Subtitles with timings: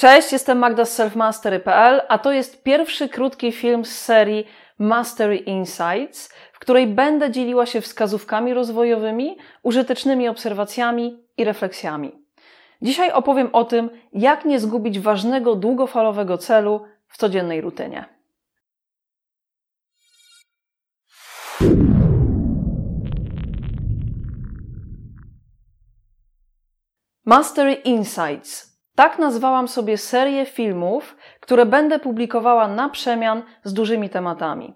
[0.00, 4.46] Cześć, jestem Magda z selfmastery.pl, a to jest pierwszy krótki film z serii
[4.78, 12.12] Mastery Insights, w której będę dzieliła się wskazówkami rozwojowymi, użytecznymi obserwacjami i refleksjami.
[12.82, 18.04] Dzisiaj opowiem o tym, jak nie zgubić ważnego długofalowego celu w codziennej rutynie.
[27.24, 28.69] Mastery Insights.
[29.00, 34.74] Tak nazwałam sobie serię filmów, które będę publikowała na przemian z dużymi tematami.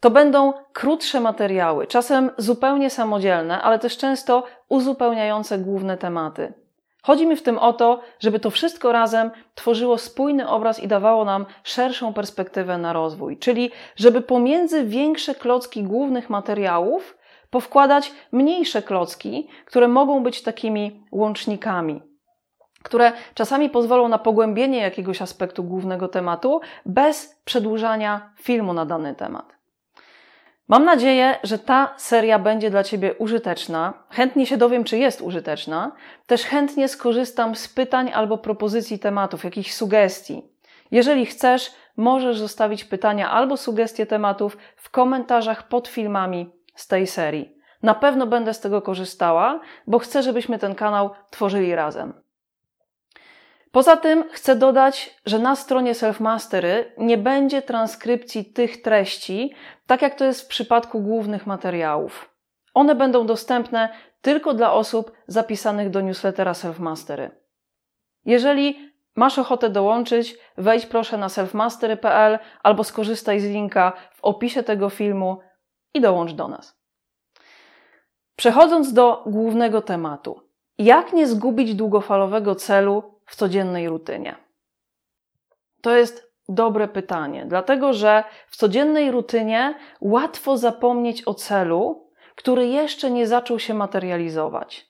[0.00, 6.52] To będą krótsze materiały, czasem zupełnie samodzielne, ale też często uzupełniające główne tematy.
[7.02, 11.24] Chodzi mi w tym o to, żeby to wszystko razem tworzyło spójny obraz i dawało
[11.24, 17.18] nam szerszą perspektywę na rozwój, czyli żeby pomiędzy większe klocki głównych materiałów
[17.50, 22.08] powkładać mniejsze klocki, które mogą być takimi łącznikami,
[22.88, 29.56] które czasami pozwolą na pogłębienie jakiegoś aspektu głównego tematu bez przedłużania filmu na dany temat.
[30.68, 33.94] Mam nadzieję, że ta seria będzie dla Ciebie użyteczna.
[34.10, 35.92] Chętnie się dowiem, czy jest użyteczna.
[36.26, 40.42] Też chętnie skorzystam z pytań albo propozycji tematów, jakichś sugestii.
[40.90, 47.58] Jeżeli chcesz, możesz zostawić pytania albo sugestie tematów w komentarzach pod filmami z tej serii.
[47.82, 52.27] Na pewno będę z tego korzystała, bo chcę, żebyśmy ten kanał tworzyli razem.
[53.72, 59.54] Poza tym chcę dodać, że na stronie Selfmastery nie będzie transkrypcji tych treści,
[59.86, 62.34] tak jak to jest w przypadku głównych materiałów.
[62.74, 63.88] One będą dostępne
[64.20, 67.30] tylko dla osób zapisanych do newslettera Selfmastery.
[68.24, 74.90] Jeżeli masz ochotę dołączyć, wejdź proszę na selfmastery.pl albo skorzystaj z linka w opisie tego
[74.90, 75.38] filmu
[75.94, 76.78] i dołącz do nas.
[78.36, 80.47] Przechodząc do głównego tematu.
[80.78, 84.36] Jak nie zgubić długofalowego celu w codziennej rutynie?
[85.82, 93.10] To jest dobre pytanie, dlatego że w codziennej rutynie łatwo zapomnieć o celu, który jeszcze
[93.10, 94.86] nie zaczął się materializować.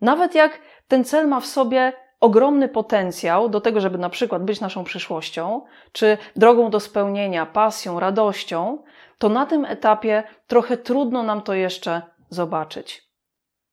[0.00, 4.60] Nawet jak ten cel ma w sobie ogromny potencjał do tego, żeby na przykład być
[4.60, 8.82] naszą przyszłością, czy drogą do spełnienia, pasją, radością,
[9.18, 13.09] to na tym etapie trochę trudno nam to jeszcze zobaczyć.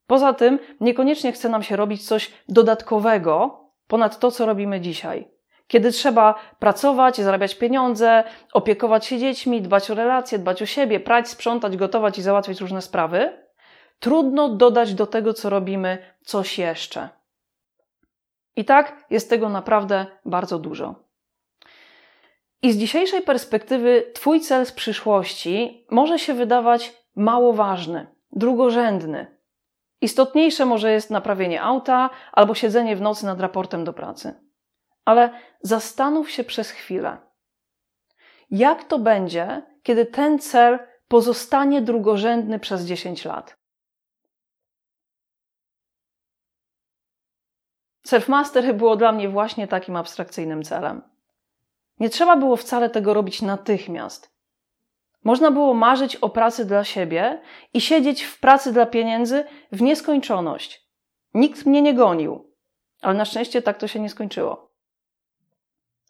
[0.07, 5.27] Poza tym, niekoniecznie chce nam się robić coś dodatkowego ponad to, co robimy dzisiaj.
[5.67, 8.23] Kiedy trzeba pracować, zarabiać pieniądze,
[8.53, 12.81] opiekować się dziećmi, dbać o relacje, dbać o siebie, prać, sprzątać, gotować i załatwiać różne
[12.81, 13.47] sprawy,
[13.99, 17.09] trudno dodać do tego, co robimy, coś jeszcze.
[18.55, 20.95] I tak jest tego naprawdę bardzo dużo.
[22.61, 29.36] I z dzisiejszej perspektywy Twój cel z przyszłości może się wydawać mało ważny, drugorzędny.
[30.01, 34.33] Istotniejsze może jest naprawienie auta albo siedzenie w nocy nad raportem do pracy.
[35.05, 37.17] Ale zastanów się przez chwilę.
[38.51, 43.57] Jak to będzie, kiedy ten cel pozostanie drugorzędny przez 10 lat?
[48.05, 51.01] Selfmastery było dla mnie właśnie takim abstrakcyjnym celem.
[51.99, 54.36] Nie trzeba było wcale tego robić natychmiast.
[55.23, 57.41] Można było marzyć o pracy dla siebie
[57.73, 60.87] i siedzieć w pracy dla pieniędzy w nieskończoność.
[61.33, 62.53] Nikt mnie nie gonił,
[63.01, 64.71] ale na szczęście tak to się nie skończyło.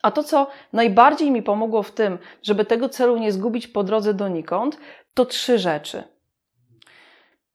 [0.03, 4.13] A to, co najbardziej mi pomogło w tym, żeby tego celu nie zgubić po drodze
[4.13, 4.77] donikąd,
[5.13, 6.03] to trzy rzeczy.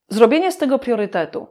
[0.08, 1.46] Zrobienie z tego priorytetu.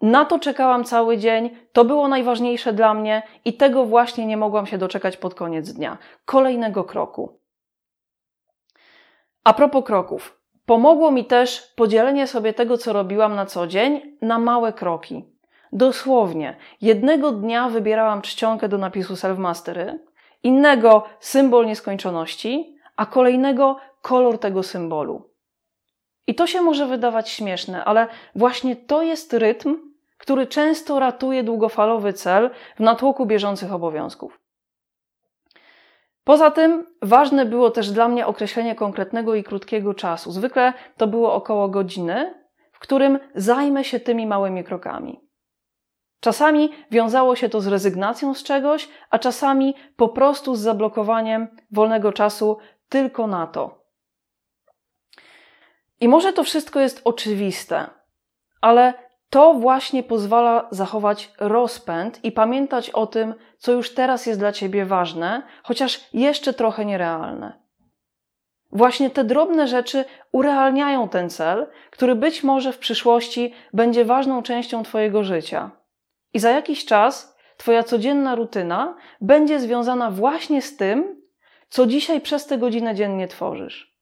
[0.00, 4.66] Na to czekałam cały dzień, to było najważniejsze dla mnie i tego właśnie nie mogłam
[4.66, 5.98] się doczekać pod koniec dnia.
[6.24, 7.39] Kolejnego kroku.
[9.44, 10.40] A propos kroków.
[10.66, 15.24] Pomogło mi też podzielenie sobie tego, co robiłam na co dzień, na małe kroki.
[15.72, 19.98] Dosłownie, jednego dnia wybierałam czcionkę do napisu Self-Mastery,
[20.42, 25.30] innego symbol nieskończoności, a kolejnego kolor tego symbolu.
[26.26, 29.76] I to się może wydawać śmieszne, ale właśnie to jest rytm,
[30.18, 34.39] który często ratuje długofalowy cel w natłoku bieżących obowiązków.
[36.30, 40.32] Poza tym ważne było też dla mnie określenie konkretnego i krótkiego czasu.
[40.32, 42.34] Zwykle to było około godziny,
[42.72, 45.20] w którym zajmę się tymi małymi krokami.
[46.20, 52.12] Czasami wiązało się to z rezygnacją z czegoś, a czasami po prostu z zablokowaniem wolnego
[52.12, 53.84] czasu tylko na to.
[56.00, 57.86] I może to wszystko jest oczywiste,
[58.60, 58.94] ale
[59.30, 64.86] to właśnie pozwala zachować rozpęd i pamiętać o tym, co już teraz jest dla ciebie
[64.86, 67.60] ważne, chociaż jeszcze trochę nierealne.
[68.72, 74.82] Właśnie te drobne rzeczy urealniają ten cel, który być może w przyszłości będzie ważną częścią
[74.82, 75.70] Twojego życia.
[76.32, 81.22] I za jakiś czas Twoja codzienna rutyna będzie związana właśnie z tym,
[81.68, 83.96] co dzisiaj przez tę godzinę dziennie tworzysz.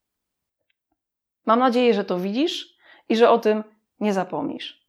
[1.45, 2.75] Mam nadzieję, że to widzisz
[3.09, 3.63] i że o tym
[3.99, 4.88] nie zapomnisz.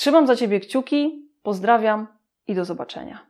[0.00, 2.06] Trzymam za Ciebie kciuki, pozdrawiam
[2.46, 3.29] i do zobaczenia.